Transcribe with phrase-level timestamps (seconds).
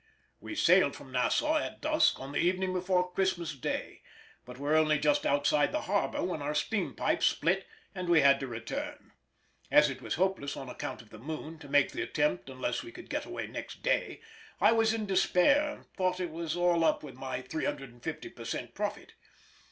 [0.39, 4.01] We sailed from Nassau at dusk on the evening before Christmas day,
[4.45, 8.39] but were only just outside the harbour when our steam pipe split and we had
[8.39, 9.11] to return.
[9.69, 12.91] As it was hopeless on account of the moon to make the attempt unless we
[12.91, 14.21] could get away next day,
[14.59, 18.73] I was in despair and thought it was all up with my 350 per cent
[18.73, 19.13] profit.